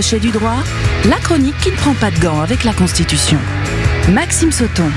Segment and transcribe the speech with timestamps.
[0.00, 0.56] Crochet du droit,
[1.10, 3.36] la chronique qui ne prend pas de gants avec la Constitution.
[4.10, 4.90] Maxime Sauton.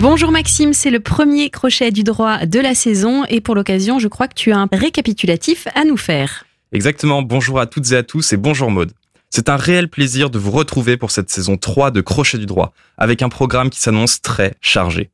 [0.00, 4.06] Bonjour Maxime, c'est le premier crochet du droit de la saison et pour l'occasion, je
[4.06, 6.44] crois que tu as un récapitulatif à nous faire.
[6.72, 8.92] Exactement, bonjour à toutes et à tous et bonjour Maude.
[9.30, 12.74] C'est un réel plaisir de vous retrouver pour cette saison 3 de Crochet du droit,
[12.98, 15.10] avec un programme qui s'annonce très chargé.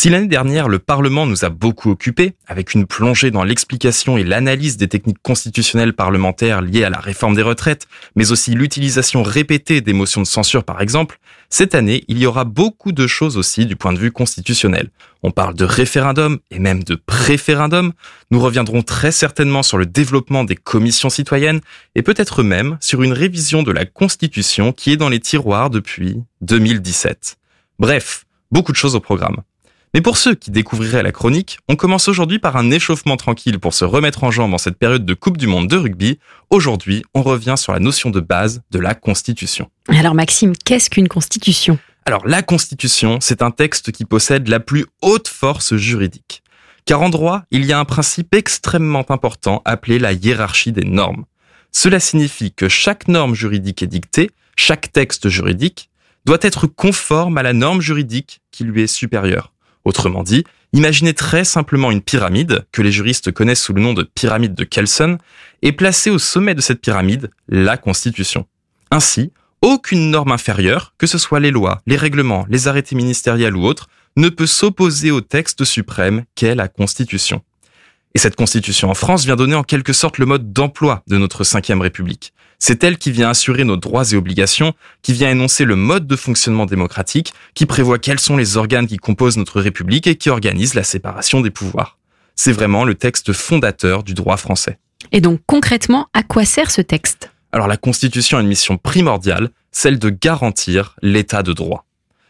[0.00, 4.22] Si l'année dernière, le Parlement nous a beaucoup occupés, avec une plongée dans l'explication et
[4.22, 9.80] l'analyse des techniques constitutionnelles parlementaires liées à la réforme des retraites, mais aussi l'utilisation répétée
[9.80, 11.18] des motions de censure par exemple,
[11.50, 14.90] cette année, il y aura beaucoup de choses aussi du point de vue constitutionnel.
[15.24, 17.92] On parle de référendum et même de préférendum.
[18.30, 21.60] Nous reviendrons très certainement sur le développement des commissions citoyennes
[21.96, 26.22] et peut-être même sur une révision de la Constitution qui est dans les tiroirs depuis
[26.42, 27.36] 2017.
[27.80, 29.42] Bref, beaucoup de choses au programme.
[29.94, 33.72] Mais pour ceux qui découvriraient la chronique, on commence aujourd'hui par un échauffement tranquille pour
[33.72, 36.18] se remettre en jambe en cette période de Coupe du Monde de rugby.
[36.50, 39.70] Aujourd'hui, on revient sur la notion de base de la Constitution.
[39.88, 41.78] Alors Maxime, qu'est-ce qu'une Constitution?
[42.04, 46.42] Alors la Constitution, c'est un texte qui possède la plus haute force juridique.
[46.84, 51.24] Car en droit, il y a un principe extrêmement important appelé la hiérarchie des normes.
[51.72, 55.90] Cela signifie que chaque norme juridique est dictée, chaque texte juridique,
[56.24, 59.52] doit être conforme à la norme juridique qui lui est supérieure.
[59.88, 60.44] Autrement dit,
[60.74, 64.64] imaginez très simplement une pyramide, que les juristes connaissent sous le nom de pyramide de
[64.64, 65.16] Kelson,
[65.62, 68.44] et placez au sommet de cette pyramide la Constitution.
[68.90, 73.64] Ainsi, aucune norme inférieure, que ce soit les lois, les règlements, les arrêtés ministériels ou
[73.64, 77.40] autres, ne peut s'opposer au texte suprême qu'est la Constitution.
[78.14, 81.44] Et cette Constitution en France vient donner en quelque sorte le mode d'emploi de notre
[81.44, 82.32] cinquième République.
[82.58, 86.16] C'est elle qui vient assurer nos droits et obligations, qui vient énoncer le mode de
[86.16, 90.74] fonctionnement démocratique, qui prévoit quels sont les organes qui composent notre République et qui organise
[90.74, 91.98] la séparation des pouvoirs.
[92.34, 94.78] C'est vraiment le texte fondateur du droit français.
[95.12, 97.30] Et donc concrètement, à quoi sert ce texte?
[97.52, 101.84] Alors la Constitution a une mission primordiale, celle de garantir l'état de droit.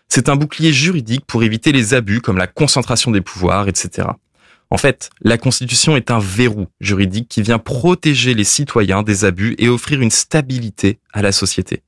[0.08, 4.08] C'est un bouclier juridique pour éviter les abus comme la concentration des pouvoirs, etc.
[4.70, 9.54] En fait, la Constitution est un verrou juridique qui vient protéger les citoyens des abus
[9.58, 11.82] et offrir une stabilité à la société.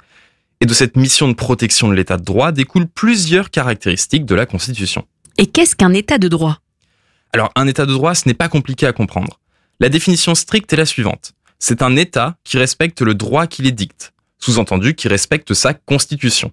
[0.62, 4.46] Et de cette mission de protection de l'état de droit découlent plusieurs caractéristiques de la
[4.46, 5.06] Constitution.
[5.36, 6.58] Et qu'est-ce qu'un état de droit?
[7.32, 9.40] Alors, un état de droit, ce n'est pas compliqué à comprendre.
[9.78, 11.32] La définition stricte est la suivante.
[11.58, 16.52] C'est un état qui respecte le droit qui les dicte, sous-entendu qui respecte sa constitution.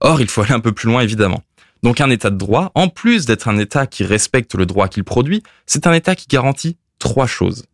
[0.00, 1.42] Or, il faut aller un peu plus loin évidemment.
[1.82, 5.04] Donc un État de droit, en plus d'être un État qui respecte le droit qu'il
[5.04, 7.64] produit, c'est un État qui garantit trois choses.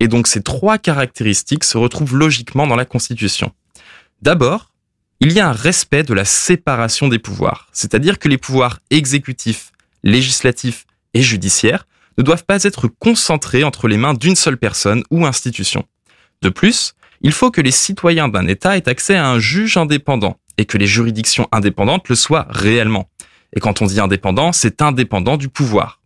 [0.00, 3.52] Et donc ces trois caractéristiques se retrouvent logiquement dans la Constitution.
[4.22, 4.72] D'abord,
[5.20, 9.72] il y a un respect de la séparation des pouvoirs, c'est-à-dire que les pouvoirs exécutifs,
[10.04, 11.86] législatifs et judiciaires
[12.16, 15.84] ne doivent pas être concentrés entre les mains d'une seule personne ou institution.
[16.42, 20.38] De plus, il faut que les citoyens d'un État aient accès à un juge indépendant
[20.56, 23.08] et que les juridictions indépendantes le soient réellement.
[23.54, 26.00] Et quand on dit indépendant, c'est indépendant du pouvoir.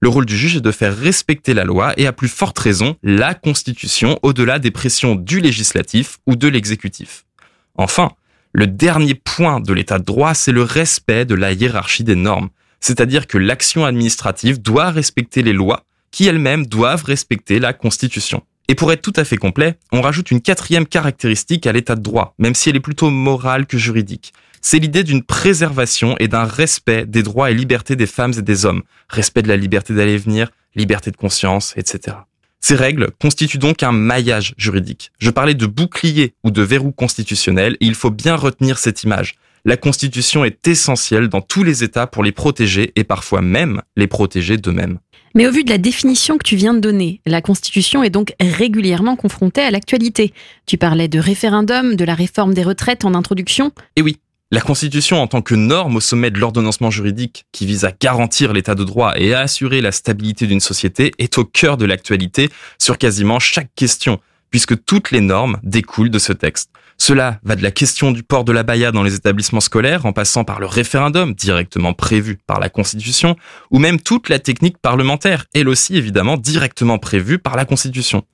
[0.00, 2.96] Le rôle du juge est de faire respecter la loi et à plus forte raison
[3.02, 7.26] la Constitution au-delà des pressions du législatif ou de l'exécutif.
[7.74, 8.10] Enfin,
[8.52, 12.48] le dernier point de l'état de droit, c'est le respect de la hiérarchie des normes,
[12.80, 18.42] c'est-à-dire que l'action administrative doit respecter les lois qui elles-mêmes doivent respecter la Constitution.
[18.70, 22.02] Et pour être tout à fait complet, on rajoute une quatrième caractéristique à l'état de
[22.02, 26.44] droit, même si elle est plutôt morale que juridique c'est l'idée d'une préservation et d'un
[26.44, 30.12] respect des droits et libertés des femmes et des hommes, respect de la liberté d'aller
[30.12, 32.18] et venir, liberté de conscience, etc.
[32.60, 35.12] Ces règles constituent donc un maillage juridique.
[35.18, 39.36] Je parlais de bouclier ou de verrou constitutionnel et il faut bien retenir cette image.
[39.64, 44.06] La Constitution est essentielle dans tous les États pour les protéger et parfois même les
[44.06, 44.98] protéger d'eux-mêmes.
[45.34, 48.34] Mais au vu de la définition que tu viens de donner, la Constitution est donc
[48.40, 50.32] régulièrement confrontée à l'actualité.
[50.66, 53.70] Tu parlais de référendum, de la réforme des retraites en introduction.
[53.94, 54.16] Eh oui,
[54.50, 58.52] la Constitution, en tant que norme au sommet de l'ordonnancement juridique qui vise à garantir
[58.52, 62.48] l'état de droit et à assurer la stabilité d'une société, est au cœur de l'actualité
[62.76, 64.18] sur quasiment chaque question,
[64.50, 66.70] puisque toutes les normes découlent de ce texte.
[66.98, 70.12] Cela va de la question du port de la baya dans les établissements scolaires, en
[70.12, 73.36] passant par le référendum directement prévu par la Constitution,
[73.70, 78.24] ou même toute la technique parlementaire, elle aussi évidemment directement prévue par la Constitution.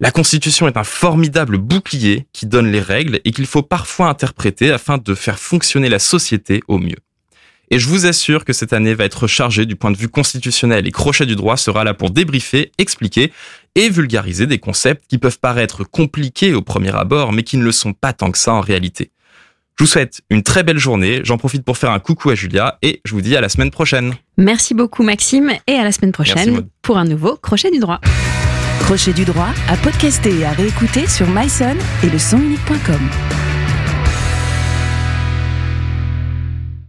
[0.00, 4.72] La Constitution est un formidable bouclier qui donne les règles et qu'il faut parfois interpréter
[4.72, 6.98] afin de faire fonctionner la société au mieux.
[7.70, 10.86] Et je vous assure que cette année va être chargée du point de vue constitutionnel
[10.86, 13.32] et Crochet du droit sera là pour débriefer, expliquer
[13.74, 17.72] et vulgariser des concepts qui peuvent paraître compliqués au premier abord mais qui ne le
[17.72, 19.10] sont pas tant que ça en réalité.
[19.78, 22.78] Je vous souhaite une très belle journée, j'en profite pour faire un coucou à Julia
[22.82, 24.14] et je vous dis à la semaine prochaine.
[24.36, 28.00] Merci beaucoup Maxime et à la semaine prochaine pour un nouveau Crochet du droit.
[28.80, 33.41] Crochet du droit à podcaster et à réécouter sur myson et le.